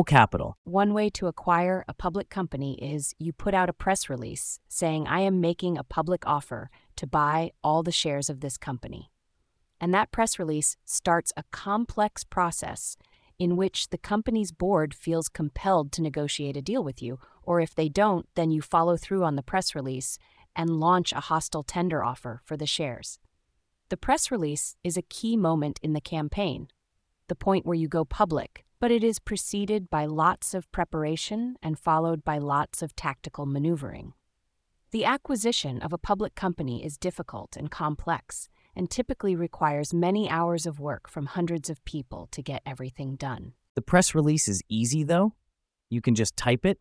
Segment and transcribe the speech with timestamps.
[0.00, 0.56] Capital.
[0.64, 5.06] One way to acquire a public company is you put out a press release saying,
[5.06, 9.10] I am making a public offer to buy all the shares of this company.
[9.78, 12.96] And that press release starts a complex process
[13.38, 17.74] in which the company's board feels compelled to negotiate a deal with you, or if
[17.74, 20.16] they don't, then you follow through on the press release
[20.56, 23.18] and launch a hostile tender offer for the shares.
[23.90, 26.68] The press release is a key moment in the campaign,
[27.28, 31.78] the point where you go public, but it is preceded by lots of preparation and
[31.78, 34.12] followed by lots of tactical maneuvering.
[34.90, 40.66] The acquisition of a public company is difficult and complex and typically requires many hours
[40.66, 43.52] of work from hundreds of people to get everything done.
[43.76, 45.34] The press release is easy, though.
[45.88, 46.80] You can just type it.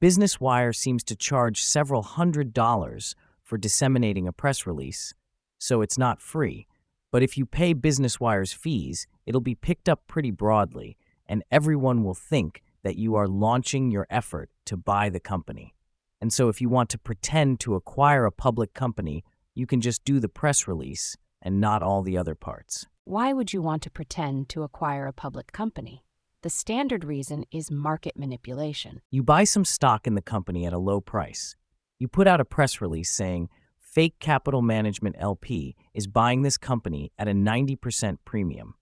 [0.00, 5.12] Business Wire seems to charge several hundred dollars for disseminating a press release,
[5.58, 6.68] so it's not free.
[7.10, 10.96] But if you pay Business Wire's fees, it'll be picked up pretty broadly,
[11.30, 15.74] and everyone will think that you are launching your effort to buy the company.
[16.20, 20.04] And so if you want to pretend to acquire a public company, you can just
[20.04, 22.86] do the press release and not all the other parts.
[23.04, 26.04] Why would you want to pretend to acquire a public company?
[26.42, 29.00] The standard reason is market manipulation.
[29.10, 31.54] You buy some stock in the company at a low price.
[32.00, 37.12] You put out a press release saying, Fake Capital Management LP is buying this company
[37.18, 38.74] at a 90% premium.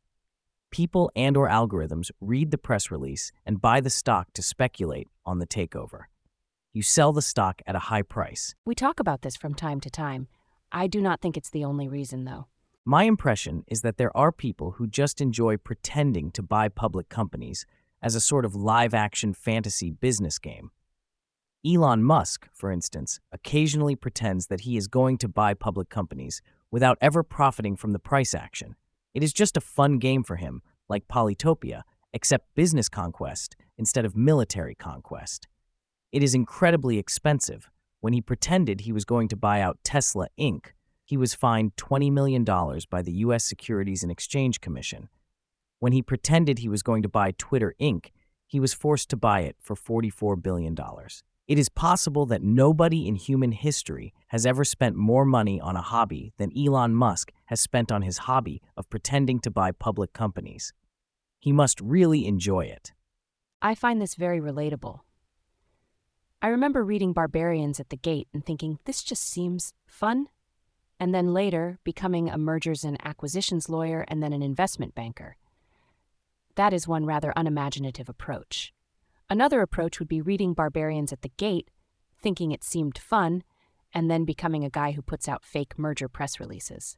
[0.70, 5.38] People and or algorithms read the press release and buy the stock to speculate on
[5.38, 6.04] the takeover.
[6.72, 8.54] You sell the stock at a high price.
[8.66, 10.28] We talk about this from time to time.
[10.70, 12.46] I do not think it's the only reason, though.
[12.84, 17.66] My impression is that there are people who just enjoy pretending to buy public companies
[18.02, 20.70] as a sort of live action fantasy business game.
[21.66, 26.98] Elon Musk, for instance, occasionally pretends that he is going to buy public companies without
[27.00, 28.76] ever profiting from the price action.
[29.14, 34.16] It is just a fun game for him, like Polytopia, except business conquest instead of
[34.16, 35.46] military conquest.
[36.12, 37.68] It is incredibly expensive.
[38.00, 40.66] When he pretended he was going to buy out Tesla Inc.,
[41.04, 43.44] he was fined $20 million by the U.S.
[43.44, 45.08] Securities and Exchange Commission.
[45.78, 48.10] When he pretended he was going to buy Twitter Inc.,
[48.46, 50.76] he was forced to buy it for $44 billion.
[51.48, 55.82] It is possible that nobody in human history has ever spent more money on a
[55.82, 60.74] hobby than Elon Musk has spent on his hobby of pretending to buy public companies.
[61.40, 62.92] He must really enjoy it.
[63.62, 65.00] I find this very relatable.
[66.42, 70.26] I remember reading Barbarians at the Gate and thinking, this just seems fun.
[71.00, 75.38] And then later, becoming a mergers and acquisitions lawyer and then an investment banker.
[76.56, 78.74] That is one rather unimaginative approach.
[79.30, 81.70] Another approach would be reading Barbarians at the Gate,
[82.18, 83.42] thinking it seemed fun,
[83.92, 86.96] and then becoming a guy who puts out fake merger press releases.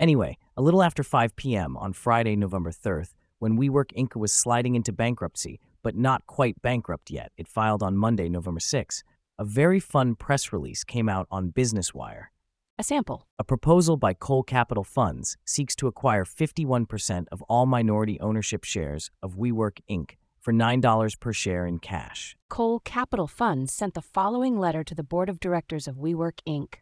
[0.00, 1.76] Anyway, a little after 5 p.m.
[1.76, 4.16] on Friday, November 3rd, when WeWork Inc.
[4.16, 9.04] was sliding into bankruptcy, but not quite bankrupt yet, it filed on Monday, November 6,
[9.38, 12.32] a very fun press release came out on Business Wire.
[12.78, 13.26] A sample.
[13.38, 19.10] A proposal by Cole Capital Funds seeks to acquire 51% of all minority ownership shares
[19.22, 20.12] of WeWork Inc
[20.48, 22.34] for $9 per share in cash.
[22.48, 26.76] Cole Capital Funds sent the following letter to the board of directors of WeWork Inc.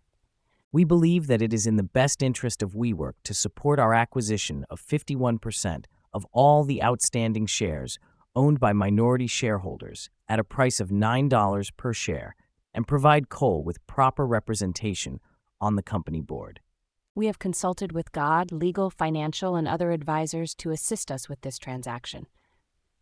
[0.70, 4.64] We believe that it is in the best interest of WeWork to support our acquisition
[4.70, 7.98] of 51% of all the outstanding shares
[8.36, 12.36] owned by minority shareholders at a price of $9 per share
[12.72, 15.18] and provide Cole with proper representation
[15.60, 16.60] on the company board.
[17.16, 21.58] We have consulted with God, legal, financial, and other advisors to assist us with this
[21.58, 22.28] transaction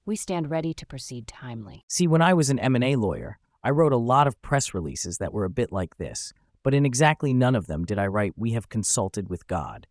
[0.06, 1.84] we stand ready to proceed timely.
[1.88, 5.32] See, when I was an M&A lawyer, I wrote a lot of press releases that
[5.32, 6.32] were a bit like this,
[6.62, 9.86] but in exactly none of them did I write we have consulted with God.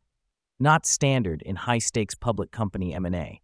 [0.59, 3.41] Not standard in high-stakes public company M&A,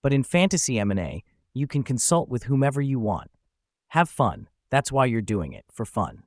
[0.00, 1.24] but in fantasy M&A,
[1.54, 3.30] you can consult with whomever you want.
[3.88, 4.48] Have fun.
[4.70, 6.22] That's why you're doing it, for fun.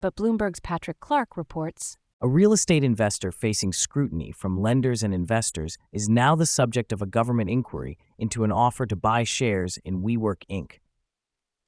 [0.00, 5.76] But Bloomberg's Patrick Clark reports a real estate investor facing scrutiny from lenders and investors
[5.92, 10.00] is now the subject of a government inquiry into an offer to buy shares in
[10.00, 10.78] WeWork Inc.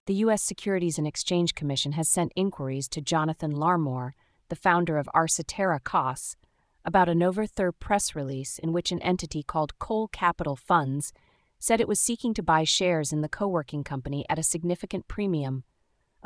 [0.06, 0.42] The U.S.
[0.42, 4.12] Securities and Exchange Commission has sent inquiries to Jonathan Larmore,
[4.48, 6.36] the founder of ArciTerra Cos,
[6.86, 11.12] about a November 3rd press release in which an entity called Cole Capital Funds
[11.58, 15.06] said it was seeking to buy shares in the co working company at a significant
[15.06, 15.64] premium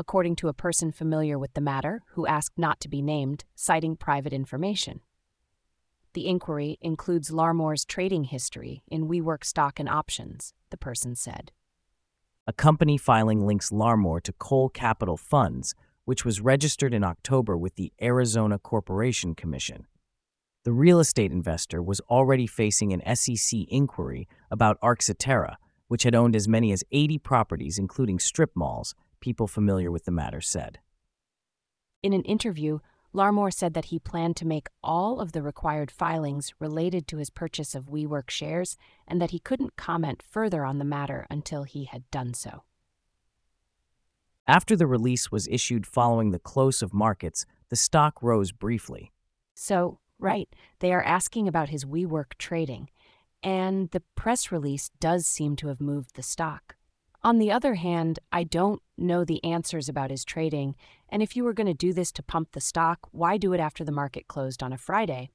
[0.01, 3.95] according to a person familiar with the matter who asked not to be named, citing
[3.95, 5.03] private information.
[6.15, 11.53] The inquiry includes Larmore's trading history in WeWork stock and options, the person said.
[12.47, 15.75] A company filing links Larmore to Cole Capital Funds,
[16.07, 19.87] which was registered in October with the Arizona Corporation Commission.
[20.65, 25.57] The real estate investor was already facing an SEC inquiry about ArciTerra,
[25.89, 30.11] which had owned as many as 80 properties, including strip malls, people familiar with the
[30.11, 30.79] matter said.
[32.03, 32.81] In an interview,
[33.13, 37.29] Larmore said that he planned to make all of the required filings related to his
[37.29, 38.77] purchase of WeWork shares
[39.07, 42.63] and that he couldn't comment further on the matter until he had done so.
[44.47, 49.13] After the release was issued following the close of markets, the stock rose briefly.
[49.55, 52.91] So, right, they are asking about his WeWork trading,
[53.43, 56.77] and the press release does seem to have moved the stock.
[57.23, 60.75] On the other hand, I don't know the answers about his trading,
[61.11, 63.61] and if you were going to do this to pump the stock, why do it
[63.61, 65.29] after the market closed on a Friday?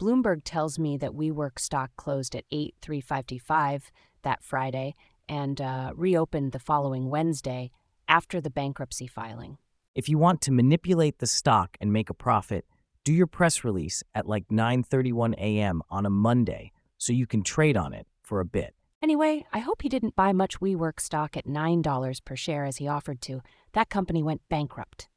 [0.00, 3.90] Bloomberg tells me that WeWork stock closed at 8,355
[4.22, 4.94] that Friday
[5.28, 7.72] and uh, reopened the following Wednesday
[8.06, 9.58] after the bankruptcy filing.
[9.96, 12.64] If you want to manipulate the stock and make a profit,
[13.02, 15.82] do your press release at like 9:31 a.m.
[15.90, 18.74] on a Monday so you can trade on it for a bit.
[19.04, 22.88] Anyway, I hope he didn't buy much WeWork stock at $9 per share as he
[22.88, 23.42] offered to.
[23.74, 25.10] That company went bankrupt.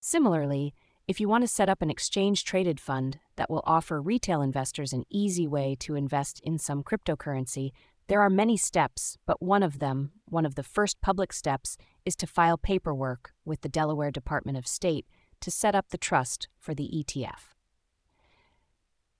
[0.00, 0.74] Similarly,
[1.06, 4.92] if you want to set up an exchange traded fund that will offer retail investors
[4.92, 7.70] an easy way to invest in some cryptocurrency,
[8.08, 12.16] there are many steps, but one of them, one of the first public steps, is
[12.16, 15.06] to file paperwork with the Delaware Department of State
[15.40, 17.55] to set up the trust for the ETF.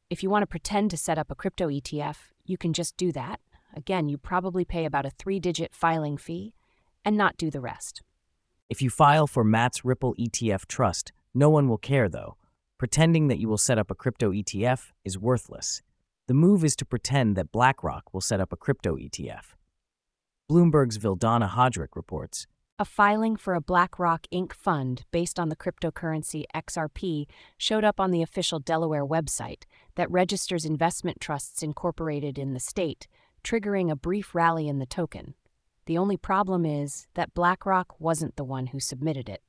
[0.08, 3.10] If you want to pretend to set up a crypto ETF, you can just do
[3.10, 3.40] that.
[3.74, 6.54] Again, you probably pay about a three digit filing fee
[7.04, 8.02] and not do the rest.
[8.70, 12.36] If you file for Matt's Ripple ETF Trust, no one will care though.
[12.78, 15.82] Pretending that you will set up a crypto ETF is worthless.
[16.28, 19.54] The move is to pretend that BlackRock will set up a crypto ETF.
[20.48, 22.46] Bloomberg's Vildana Hajric reports
[22.78, 24.52] A filing for a BlackRock Inc.
[24.52, 27.26] fund based on the cryptocurrency XRP
[27.58, 29.64] showed up on the official Delaware website
[29.96, 33.08] that registers investment trusts incorporated in the state,
[33.44, 35.34] triggering a brief rally in the token.
[35.84, 39.42] The only problem is that BlackRock wasn't the one who submitted it.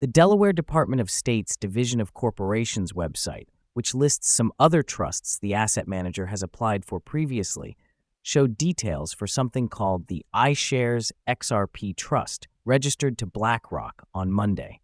[0.00, 5.52] The Delaware Department of State's Division of Corporations website which lists some other trusts the
[5.52, 7.76] asset manager has applied for previously,
[8.22, 14.80] showed details for something called the iShares XRP Trust, registered to BlackRock on Monday.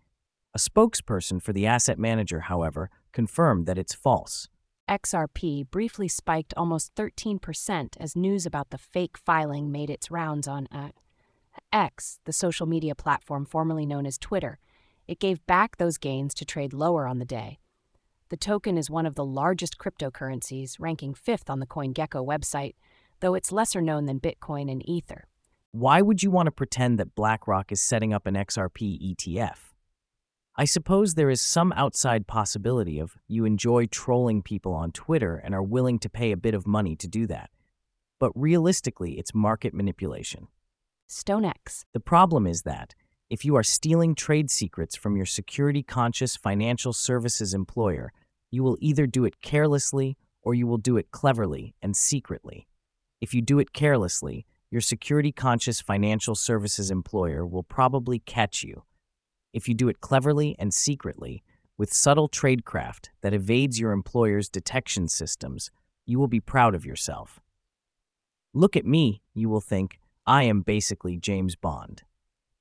[0.54, 4.48] A spokesperson for the asset manager, however, confirmed that it's false.
[4.90, 10.66] XRP briefly spiked almost 13% as news about the fake filing made its rounds on
[10.72, 10.88] uh,
[11.72, 14.58] X, the social media platform formerly known as Twitter.
[15.06, 17.60] It gave back those gains to trade lower on the day.
[18.30, 22.74] The token is one of the largest cryptocurrencies, ranking fifth on the CoinGecko website,
[23.20, 25.28] though it's lesser known than Bitcoin and Ether.
[25.70, 29.69] Why would you want to pretend that BlackRock is setting up an XRP ETF?
[30.60, 35.54] I suppose there is some outside possibility of you enjoy trolling people on Twitter and
[35.54, 37.48] are willing to pay a bit of money to do that.
[38.18, 40.48] But realistically, it's market manipulation.
[41.08, 41.86] StoneX.
[41.94, 42.94] The problem is that
[43.30, 48.12] if you are stealing trade secrets from your security conscious financial services employer,
[48.50, 52.68] you will either do it carelessly or you will do it cleverly and secretly.
[53.18, 58.82] If you do it carelessly, your security conscious financial services employer will probably catch you.
[59.52, 61.42] If you do it cleverly and secretly,
[61.76, 65.70] with subtle tradecraft that evades your employer's detection systems,
[66.06, 67.40] you will be proud of yourself.
[68.52, 72.02] Look at me, you will think, I am basically James Bond.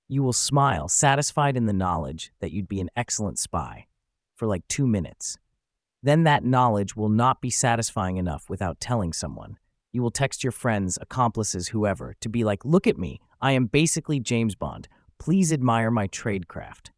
[0.08, 3.88] You will smile, satisfied in the knowledge that you'd be an excellent spy,
[4.36, 5.38] for like two minutes.
[6.02, 9.58] Then that knowledge will not be satisfying enough without telling someone.
[9.92, 13.66] You will text your friends, accomplices, whoever, to be like, look at me, I am
[13.66, 14.88] basically James Bond.
[15.20, 16.90] Please admire my tradecraft.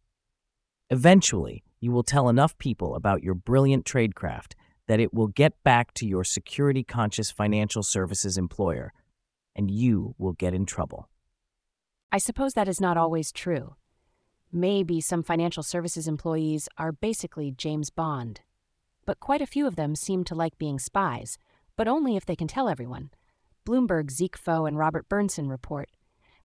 [0.89, 4.53] Eventually, you will tell enough people about your brilliant tradecraft
[4.87, 8.93] that it will get back to your security conscious financial services employer,
[9.55, 11.09] and you will get in trouble.
[12.11, 13.75] I suppose that is not always true.
[14.51, 18.41] Maybe some financial services employees are basically James Bond
[19.05, 21.37] but quite a few of them seem to like being spies,
[21.75, 23.09] but only if they can tell everyone.
[23.65, 25.89] Bloomberg's Zeke Faux and Robert Burnson report.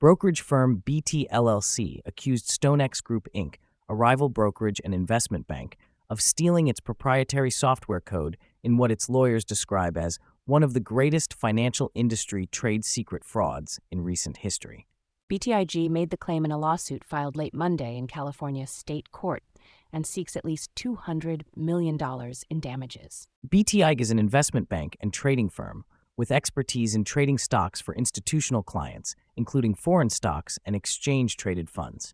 [0.02, 5.78] Brokerage firm BT LLC accused StoneX Group Inc., a rival brokerage and investment bank,
[6.10, 10.80] of stealing its proprietary software code in what its lawyers describe as one of the
[10.80, 14.88] greatest financial industry trade secret frauds in recent history.
[15.32, 19.44] BTIG made the claim in a lawsuit filed late Monday in California state court
[19.94, 22.00] and seeks at least $200 million
[22.50, 23.28] in damages.
[23.48, 25.86] BTIG is an investment bank and trading firm
[26.22, 32.14] with expertise in trading stocks for institutional clients, including foreign stocks and exchange traded funds.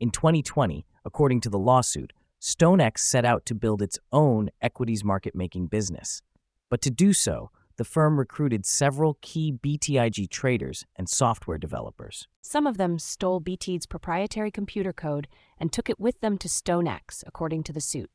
[0.00, 5.36] In 2020, according to the lawsuit, StoneX set out to build its own equities market
[5.36, 6.20] making business.
[6.68, 12.26] But to do so, the firm recruited several key BTIG traders and software developers.
[12.42, 15.28] Some of them stole BTIG's proprietary computer code
[15.60, 18.10] and took it with them to StoneX, according to the suit.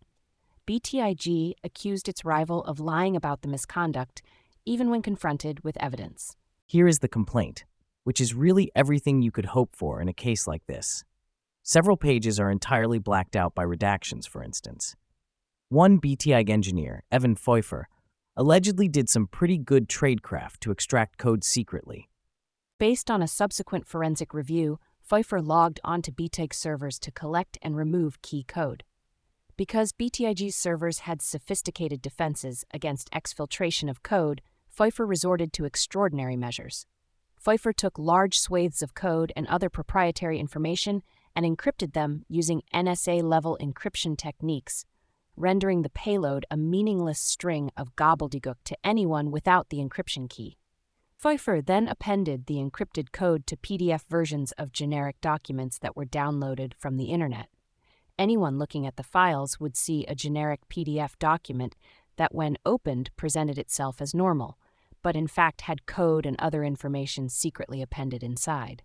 [0.67, 4.21] BTIG accused its rival of lying about the misconduct,
[4.65, 6.35] even when confronted with evidence.
[6.65, 7.65] Here is the complaint,
[8.03, 11.03] which is really everything you could hope for in a case like this.
[11.63, 14.95] Several pages are entirely blacked out by redactions, for instance.
[15.69, 17.87] One BTIG engineer, Evan Pfeuffer,
[18.35, 22.09] allegedly did some pretty good tradecraft to extract code secretly.
[22.79, 28.21] Based on a subsequent forensic review, Pfeuffer logged onto BTIG servers to collect and remove
[28.21, 28.83] key code.
[29.55, 34.41] Because BTIG's servers had sophisticated defenses against exfiltration of code,
[34.73, 36.87] Pfeuffer resorted to extraordinary measures.
[37.39, 41.03] Pfeuffer took large swathes of code and other proprietary information
[41.35, 44.85] and encrypted them using NSA level encryption techniques,
[45.35, 50.57] rendering the payload a meaningless string of gobbledygook to anyone without the encryption key.
[51.19, 56.73] Pfeuffer then appended the encrypted code to PDF versions of generic documents that were downloaded
[56.79, 57.47] from the internet.
[58.17, 61.75] Anyone looking at the files would see a generic PDF document
[62.17, 64.57] that, when opened, presented itself as normal,
[65.03, 68.81] but in fact had code and other information secretly appended inside.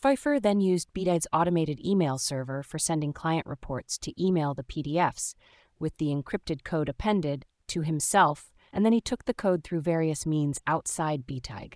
[0.00, 5.34] Pfeuffer then used BTIG's automated email server for sending client reports to email the PDFs,
[5.78, 10.24] with the encrypted code appended to himself, and then he took the code through various
[10.24, 11.74] means outside BTIG.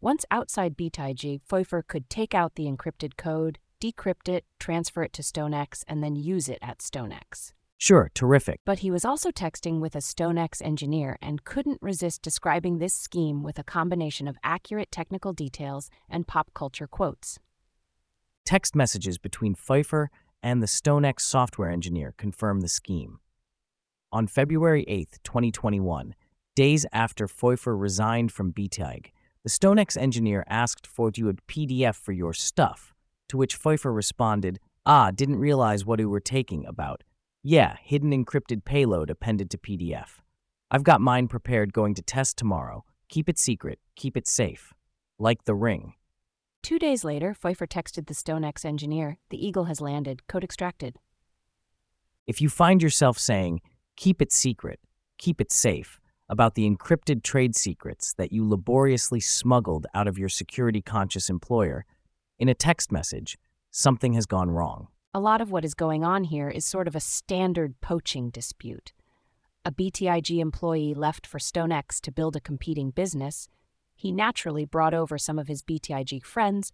[0.00, 5.22] Once outside BTIG, Pfeuffer could take out the encrypted code, decrypt it, transfer it to
[5.22, 7.52] StoneX, and then use it at StoneX.
[7.82, 8.60] Sure, terrific.
[8.66, 13.42] But he was also texting with a StoneX engineer and couldn't resist describing this scheme
[13.42, 17.38] with a combination of accurate technical details and pop culture quotes.
[18.44, 20.10] Text messages between Pfeuffer
[20.42, 23.18] and the StoneX software engineer confirm the scheme.
[24.12, 26.14] On February 8, 2021,
[26.54, 29.06] days after Pfeuffer resigned from BTIG,
[29.42, 32.92] the StoneX engineer asked for you a PDF for your stuff,
[33.30, 37.04] to which Pfeuffer responded, Ah, didn't realize what we were taking about.
[37.42, 40.20] Yeah, hidden encrypted payload appended to PDF.
[40.70, 42.84] I've got mine prepared going to test tomorrow.
[43.08, 44.74] Keep it secret, keep it safe.
[45.18, 45.94] Like the ring.
[46.62, 50.98] Two days later, Pfeuffer texted the StoneX engineer, The Eagle has landed, code extracted.
[52.26, 53.62] If you find yourself saying,
[53.96, 54.78] keep it secret,
[55.16, 60.28] keep it safe, about the encrypted trade secrets that you laboriously smuggled out of your
[60.28, 61.86] security conscious employer,
[62.38, 63.38] in a text message,
[63.70, 64.88] something has gone wrong.
[65.12, 68.92] A lot of what is going on here is sort of a standard poaching dispute.
[69.64, 73.48] A BTIG employee left for StoneX to build a competing business
[74.00, 76.72] he naturally brought over some of his BTIG friends,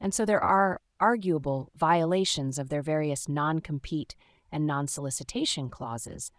[0.00, 4.16] and so there are arguable violations of their various non compete
[4.50, 6.32] and non solicitation clauses.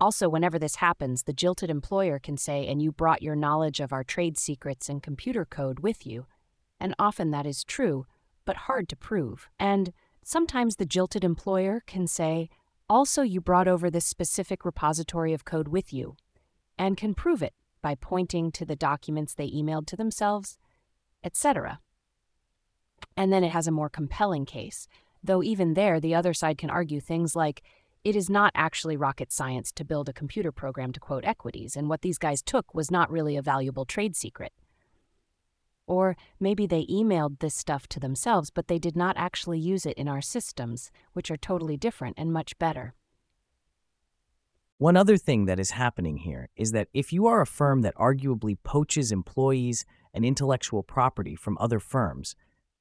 [0.00, 3.92] Also, whenever this happens, the jilted employer can say, and you brought your knowledge of
[3.92, 6.26] our trade secrets and computer code with you.
[6.80, 8.06] And often that is true,
[8.44, 9.48] but hard to prove.
[9.60, 9.92] And
[10.30, 12.48] sometimes the jilted employer can say,
[12.88, 16.14] also, you brought over this specific repository of code with you,
[16.78, 20.56] and can prove it by pointing to the documents they emailed to themselves,
[21.24, 21.80] etc.
[23.16, 24.86] And then it has a more compelling case,
[25.22, 27.62] though even there the other side can argue things like
[28.04, 31.88] it is not actually rocket science to build a computer program to quote equities, and
[31.88, 34.52] what these guys took was not really a valuable trade secret.
[35.90, 39.98] Or maybe they emailed this stuff to themselves, but they did not actually use it
[39.98, 42.94] in our systems, which are totally different and much better.
[44.78, 47.96] One other thing that is happening here is that if you are a firm that
[47.96, 52.36] arguably poaches employees and intellectual property from other firms,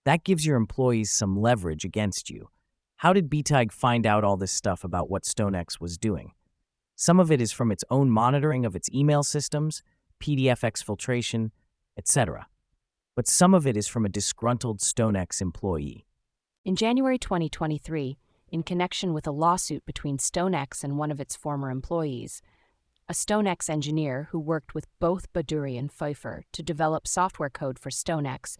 [0.06, 2.50] that gives your employees some leverage against you.
[2.98, 6.34] How did BTIG find out all this stuff about what StoneX was doing?
[6.96, 9.82] Some of it is from its own monitoring of its email systems,
[10.22, 11.50] PDF exfiltration,
[11.98, 12.46] etc.
[13.20, 16.06] But some of it is from a disgruntled StoneX employee.
[16.64, 21.70] In January 2023, in connection with a lawsuit between StoneX and one of its former
[21.70, 22.42] employees.
[23.10, 27.90] A StoneX engineer who worked with both Bhaduri and Pfeuffer to develop software code for
[27.90, 28.56] StoneX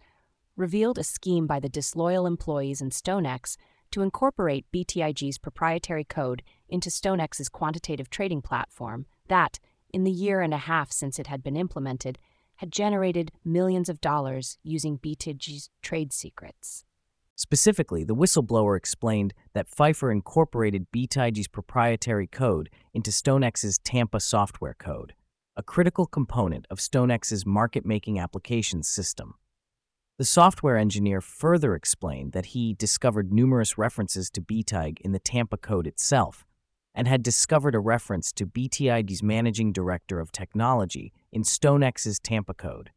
[0.56, 3.56] revealed a scheme by the disloyal employees in StoneX
[3.92, 10.52] to incorporate BTIG's proprietary code into StoneX's quantitative trading platform that, in the year and
[10.52, 12.18] a half since it had been implemented,
[12.60, 16.84] had generated millions of dollars using BTIG's trade secrets.
[17.34, 25.14] Specifically, the whistleblower explained that Pfeuffer incorporated BTIG's proprietary code into StoneX's Tampa software code,
[25.56, 29.36] a critical component of StoneX's market-making applications system.
[30.18, 35.56] The software engineer further explained that he discovered numerous references to BTIG in the Tampa
[35.56, 36.44] code itself,
[36.94, 42.90] and had discovered a reference to BTIG's managing director of technology in StoneX's Tampa code.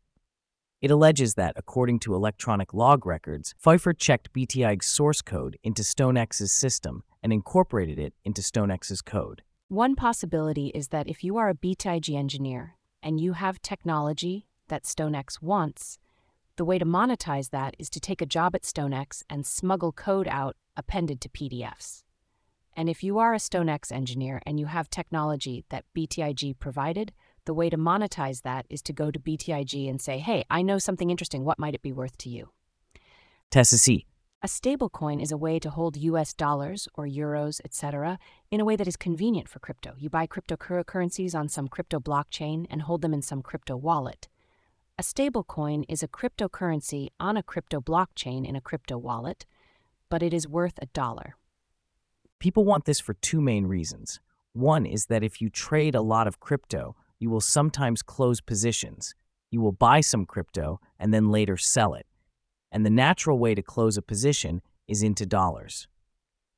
[0.82, 6.52] It alleges that, according to electronic log records, Pfeuffer checked BTIG's source code into StoneX's
[6.52, 9.44] system and incorporated it into StoneX's code.
[9.70, 14.84] One possibility is that if you are a BTIG engineer and you have technology that
[14.84, 16.00] StoneX wants,
[16.58, 20.28] the way to monetize that is to take a job at StoneX and smuggle code
[20.28, 22.03] out appended to PDFs.
[22.76, 27.14] And if you are a StoneX engineer and you have technology that BTIG provided,
[27.46, 30.78] the way to monetize that is to go to BTIG and say, hey, I know
[30.78, 31.44] something interesting.
[31.44, 32.50] What might it be worth to you?
[33.52, 34.06] Tessa C.
[34.42, 38.20] A stablecoin is a way to hold US dollars or euros, etc.,
[38.52, 39.94] in a way that is convenient for crypto.
[39.98, 44.28] You buy cryptocurrencies on some crypto blockchain and hold them in some crypto wallet.
[44.98, 49.46] A stablecoin is a cryptocurrency on a crypto blockchain in a crypto wallet,
[50.10, 51.38] but it is worth a dollar.
[52.44, 54.20] People want this for two main reasons.
[54.52, 59.16] One is that if you trade a lot of crypto, you will sometimes close positions.
[59.50, 62.06] You will buy some crypto and then later sell it.
[62.70, 65.88] And the natural way to close a position is into dollars.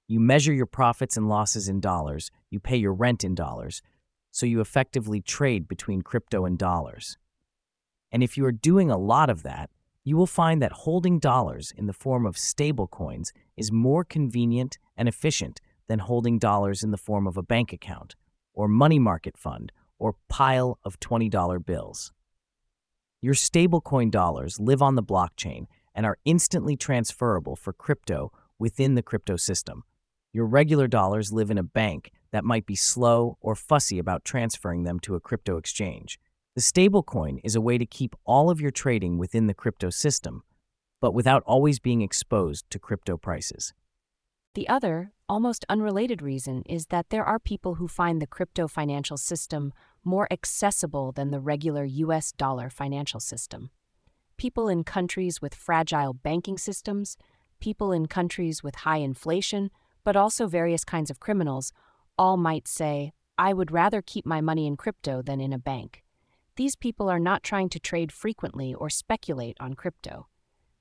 [0.08, 3.84] You measure your profits and losses in dollars, you pay your rent in dollars,
[4.32, 7.16] so you effectively trade between crypto and dollars.
[8.12, 9.70] And if you are doing a lot of that,
[10.04, 15.08] you will find that holding dollars in the form of stablecoins is more convenient and
[15.08, 18.16] efficient than holding dollars in the form of a bank account,
[18.54, 22.12] or money market fund, or pile of $20 bills.
[23.22, 25.66] Your stablecoin dollars live on the blockchain
[25.96, 29.84] and are instantly transferable for crypto within the crypto system.
[30.34, 34.84] Your regular dollars live in a bank that might be slow or fussy about transferring
[34.84, 36.20] them to a crypto exchange.
[36.56, 40.44] The stablecoin is a way to keep all of your trading within the crypto system,
[41.02, 43.74] but without always being exposed to crypto prices.
[44.56, 49.18] The other, almost unrelated reason is that there are people who find the crypto financial
[49.18, 53.70] system more accessible than the regular US dollar financial system.
[54.38, 57.18] People in countries with fragile banking systems,
[57.60, 59.72] people in countries with high inflation,
[60.06, 61.74] but also various kinds of criminals,
[62.18, 66.02] all might say, I would rather keep my money in crypto than in a bank.
[66.56, 70.28] These people are not trying to trade frequently or speculate on crypto.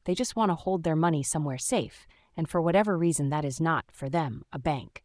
[0.04, 3.60] They just want to hold their money somewhere safe and for whatever reason, that is
[3.60, 5.02] not, for them, a bank.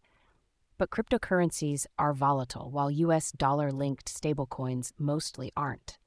[0.77, 5.97] But cryptocurrencies are volatile, while US dollar linked stablecoins mostly aren't.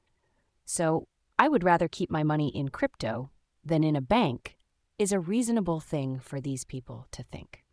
[0.65, 1.07] So,
[1.37, 3.29] I would rather keep my money in crypto
[3.63, 4.57] than in a bank,
[4.99, 7.63] is a reasonable thing for these people to think.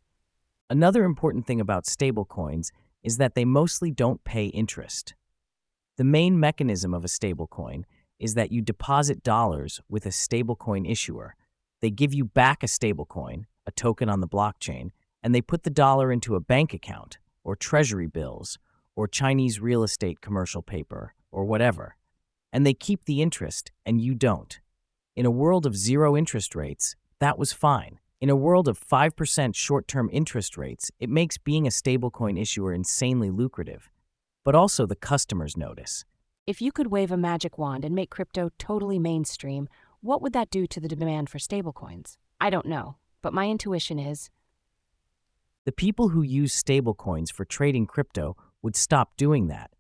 [0.69, 2.71] Another important thing about stablecoins
[3.03, 5.15] is that they mostly don't pay interest.
[5.97, 7.85] The main mechanism of a stablecoin
[8.19, 11.35] is that you deposit dollars with a stablecoin issuer
[11.81, 14.91] they give you back a stablecoin, a token on the blockchain,
[15.23, 18.59] and they put the dollar into a bank account, or treasury bills,
[18.97, 21.97] or Chinese real estate commercial paper, or whatever.
[22.53, 24.61] And they keep the interest, and you don't.
[25.17, 27.99] In a world of zero interest rates, that was fine.
[28.21, 32.75] In a world of 5% short term interest rates, it makes being a stablecoin issuer
[32.75, 33.91] insanely lucrative.
[34.45, 36.05] But also the customers notice.
[36.47, 39.69] If you could wave a magic wand and make crypto totally mainstream,
[40.03, 42.17] what would that do to the demand for stablecoins?
[42.41, 44.31] I don't know, but my intuition is
[45.67, 49.71] the people who use stablecoins for trading crypto would stop doing that.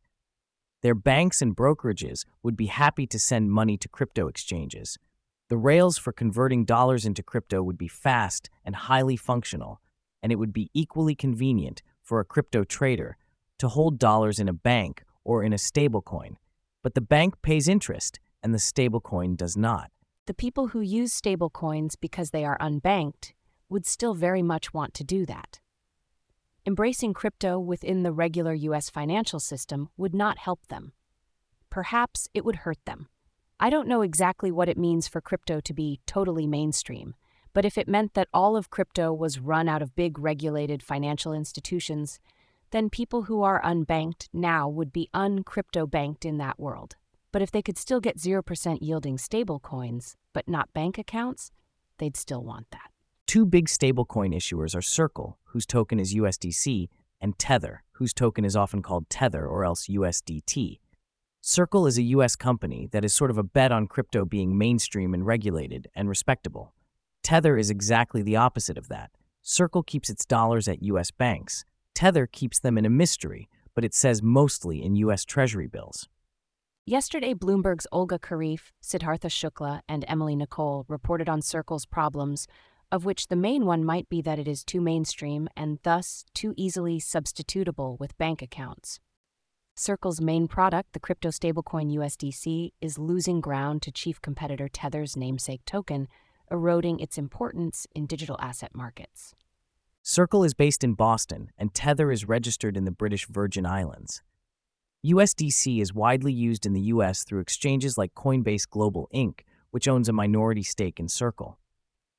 [0.82, 4.98] Their banks and brokerages would be happy to send money to crypto exchanges.
[5.48, 9.80] The rails for converting dollars into crypto would be fast and highly functional,
[10.22, 13.16] and it would be equally convenient for a crypto trader
[13.58, 16.36] to hold dollars in a bank or in a stablecoin.
[16.82, 19.90] But the bank pays interest and the stablecoin does not
[20.26, 23.32] the people who use stablecoins because they are unbanked
[23.68, 25.60] would still very much want to do that.
[26.66, 30.92] Embracing crypto within the regular US financial system would not help them.
[31.70, 33.08] Perhaps it would hurt them.
[33.58, 37.14] I don't know exactly what it means for crypto to be totally mainstream,
[37.52, 41.32] but if it meant that all of crypto was run out of big regulated financial
[41.32, 42.20] institutions,
[42.70, 46.96] then people who are unbanked now would be uncrypto banked in that world.
[47.32, 51.50] But if they could still get 0% yielding stablecoins, but not bank accounts,
[51.98, 52.90] they'd still want that.
[53.26, 56.88] Two big stablecoin issuers are Circle, whose token is USDC,
[57.20, 60.80] and Tether, whose token is often called Tether or else USDT.
[61.42, 65.14] Circle is a US company that is sort of a bet on crypto being mainstream
[65.14, 66.74] and regulated and respectable.
[67.22, 69.10] Tether is exactly the opposite of that.
[69.42, 71.64] Circle keeps its dollars at US banks.
[71.94, 76.08] Tether keeps them in a mystery, but it says mostly in US Treasury bills.
[76.90, 82.48] Yesterday, Bloomberg's Olga Kharif, Sidhartha Shukla, and Emily Nicolle reported on Circle's problems
[82.90, 86.52] of which the main one might be that it is too mainstream and thus too
[86.56, 88.98] easily substitutable with bank accounts.
[89.76, 95.64] Circle's main product, the crypto stablecoin USDC, is losing ground to chief competitor Tether's namesake
[95.64, 96.08] token,
[96.50, 99.32] eroding its importance in digital asset markets.
[100.02, 104.24] Circle is based in Boston, and Tether is registered in the British Virgin Islands.
[105.04, 110.10] USDC is widely used in the US through exchanges like Coinbase Global Inc., which owns
[110.10, 111.58] a minority stake in Circle.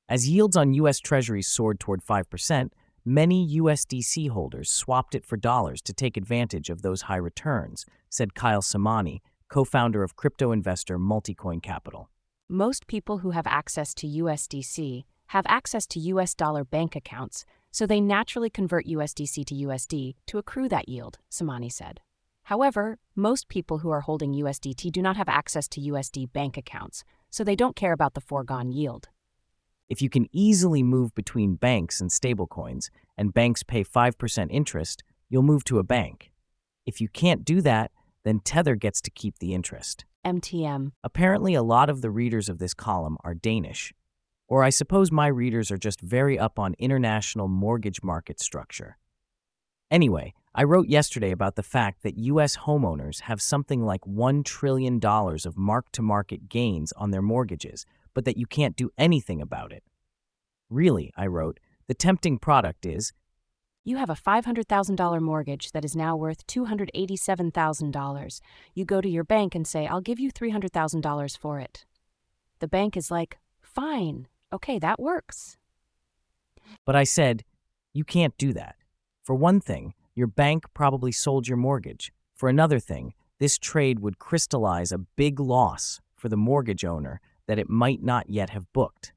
[0.08, 2.70] As yields on US Treasuries soared toward 5%,
[3.04, 8.34] many USDC holders swapped it for dollars to take advantage of those high returns, said
[8.34, 12.10] Kyle Samani, co founder of crypto investor Multicoin Capital.
[12.48, 17.86] Most people who have access to USDC have access to US dollar bank accounts, so
[17.86, 22.00] they naturally convert USDC to USD to accrue that yield, Samani said.
[22.44, 27.04] However, most people who are holding USDT do not have access to USD bank accounts,
[27.30, 29.08] so they don't care about the foregone yield.
[29.88, 35.42] If you can easily move between banks and stablecoins, and banks pay 5% interest, you'll
[35.42, 36.32] move to a bank.
[36.86, 37.90] If you can't do that,
[38.24, 40.04] then Tether gets to keep the interest.
[40.24, 40.92] MTM.
[41.02, 43.92] Apparently, a lot of the readers of this column are Danish.
[44.48, 48.98] Or I suppose my readers are just very up on international mortgage market structure.
[49.90, 52.58] Anyway, I wrote yesterday about the fact that U.S.
[52.58, 58.26] homeowners have something like $1 trillion of mark to market gains on their mortgages, but
[58.26, 59.82] that you can't do anything about it.
[60.68, 63.14] Really, I wrote, the tempting product is
[63.82, 68.40] You have a $500,000 mortgage that is now worth $287,000.
[68.74, 71.86] You go to your bank and say, I'll give you $300,000 for it.
[72.60, 75.56] The bank is like, Fine, okay, that works.
[76.84, 77.42] But I said,
[77.94, 78.76] you can't do that.
[79.24, 82.12] For one thing, your bank probably sold your mortgage.
[82.34, 87.58] For another thing, this trade would crystallize a big loss for the mortgage owner that
[87.58, 89.12] it might not yet have booked.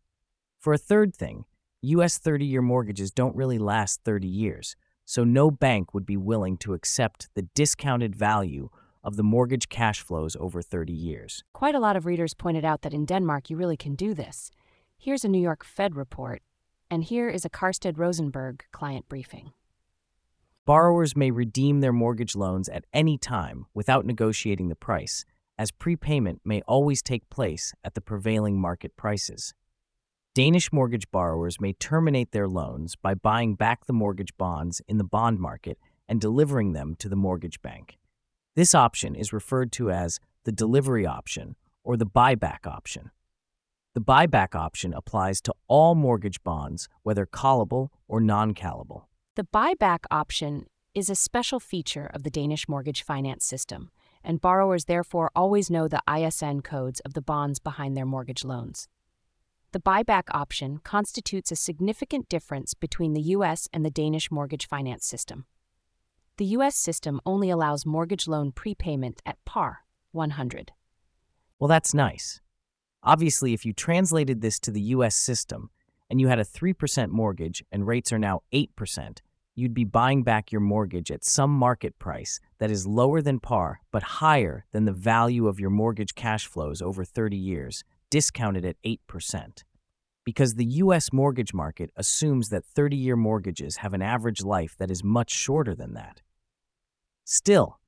[0.60, 1.45] For a third thing,
[1.81, 2.17] U.S.
[2.17, 6.73] 30 year mortgages don't really last 30 years, so no bank would be willing to
[6.73, 8.69] accept the discounted value
[9.03, 11.43] of the mortgage cash flows over 30 years.
[11.53, 14.49] Quite a lot of readers pointed out that in Denmark you really can do this.
[14.97, 16.41] Here's a New York Fed report,
[16.89, 19.51] and here is a Karstead Rosenberg client briefing.
[20.65, 25.23] Borrowers may redeem their mortgage loans at any time without negotiating the price,
[25.60, 29.54] as prepayment may always take place at the prevailing market prices.
[30.34, 35.04] Danish mortgage borrowers may terminate their loans by buying back the mortgage bonds in the
[35.04, 35.78] bond market
[36.10, 37.99] and delivering them to the mortgage bank.
[38.56, 43.12] This option is referred to as the delivery option or the buyback option.
[43.93, 49.04] The buyback option applies to all mortgage bonds, whether callable or non callable.
[49.36, 53.91] The buyback option is a special feature of the Danish mortgage finance system,
[54.24, 58.88] and borrowers therefore always know the ISIN codes of the bonds behind their mortgage loans.
[59.74, 65.06] The buyback option constitutes a significant difference between the US and the Danish mortgage finance
[65.06, 65.48] system.
[66.38, 69.80] The US system only allows mortgage loan prepayment at par
[70.13, 70.71] 100.
[71.60, 72.39] Well, that's nice.
[73.04, 75.71] Obviously, if you translated this to the US system
[76.10, 79.17] and you had a 3% mortgage and rates are now 8%,
[79.56, 83.80] you'd be buying back your mortgage at some market price that is lower than par
[83.91, 88.76] but higher than the value of your mortgage cash flows over 30 years, discounted at
[88.86, 89.63] 8%.
[90.26, 91.13] Because the U.S.
[91.13, 95.74] mortgage market assumes that 30 year mortgages have an average life that is much shorter
[95.76, 96.22] than that.
[97.24, 97.80] Still,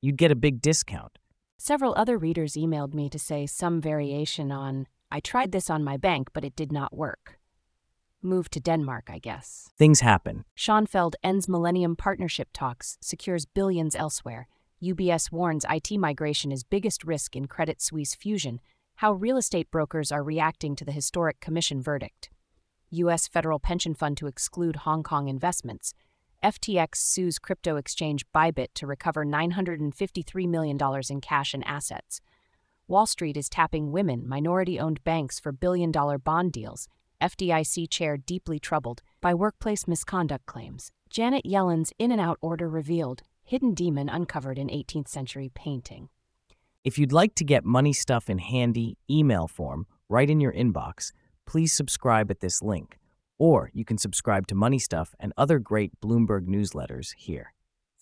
[0.00, 1.18] you'd get a big discount.
[1.58, 5.96] Several other readers emailed me to say some variation on, I tried this on my
[5.96, 7.38] bank, but it did not work.
[8.26, 9.70] Move to Denmark, I guess.
[9.78, 10.44] Things happen.
[10.58, 14.48] Schonfeld ends Millennium Partnership talks, secures billions elsewhere.
[14.82, 18.58] UBS warns IT migration is biggest risk in Credit Suisse fusion.
[18.96, 22.28] How real estate brokers are reacting to the historic commission verdict.
[22.90, 23.28] U.S.
[23.28, 25.94] federal pension fund to exclude Hong Kong investments.
[26.42, 30.76] FTX sues crypto exchange Bybit to recover $953 million
[31.08, 32.20] in cash and assets.
[32.88, 36.88] Wall Street is tapping women, minority owned banks for billion dollar bond deals.
[37.20, 40.90] FDIC chair deeply troubled by workplace misconduct claims.
[41.10, 46.08] Janet Yellen's In-N-Out order revealed, hidden demon uncovered in 18th century painting.
[46.84, 51.12] If you'd like to get money stuff in handy email form right in your inbox,
[51.46, 52.98] please subscribe at this link.
[53.38, 57.52] Or you can subscribe to Money Stuff and other great Bloomberg newsletters here.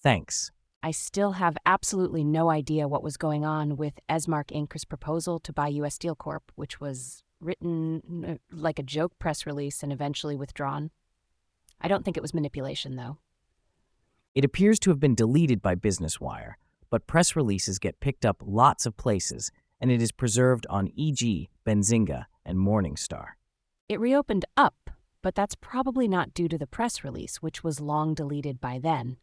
[0.01, 0.53] Thanks.
[0.83, 5.53] I still have absolutely no idea what was going on with Esmark Inc.'s proposal to
[5.53, 5.95] buy U.S.
[5.95, 10.91] Steel Corp., which was written like a joke press release and eventually withdrawn.
[11.81, 13.19] I don't think it was manipulation, though.
[14.35, 16.59] It appears to have been deleted by Business Wire,
[16.91, 21.49] but press releases get picked up lots of places, and it is preserved on EG,
[21.67, 23.33] Benzinga, and Morningstar.
[23.89, 24.85] It reopened up
[25.25, 29.17] but that's probably not due to the press release, which was long deleted by then.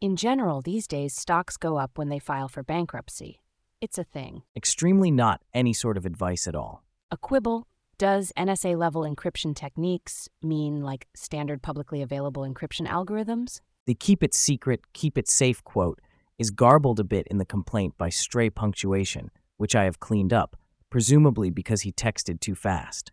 [0.00, 3.38] In general, these days, stocks go up when they file for bankruptcy.
[3.78, 4.42] It's a thing.
[4.56, 6.82] Extremely not any sort of advice at all.
[7.10, 7.66] A quibble
[7.96, 13.62] does NSA level encryption techniques mean like standard publicly available encryption algorithms?
[13.86, 16.02] The keep it secret, keep it safe quote
[16.38, 20.54] is garbled a bit in the complaint by stray punctuation, which I have cleaned up,
[20.90, 23.10] presumably because he texted too fast.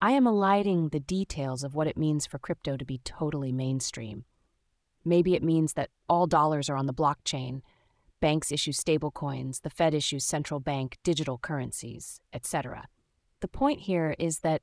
[0.00, 4.24] I am eliding the details of what it means for crypto to be totally mainstream.
[5.04, 7.60] Maybe it means that all dollars are on the blockchain,
[8.18, 12.88] banks issue stablecoins, the Fed issues central bank digital currencies, etc.
[13.40, 14.62] The point here is that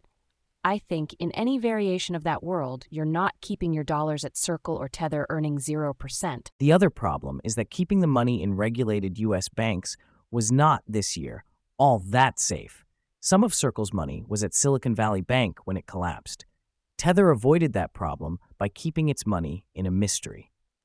[0.64, 4.76] I think in any variation of that world, you're not keeping your dollars at Circle
[4.76, 6.48] or Tether earning 0%.
[6.60, 9.50] The other problem is that keeping the money in regulated U.S.
[9.50, 9.98] banks
[10.32, 11.44] was not this year
[11.78, 12.86] all that safe.
[13.20, 16.46] Some of Circle's money was at Silicon Valley Bank when it collapsed.
[16.98, 20.53] Tether avoided that problem by keeping its money in a mystery.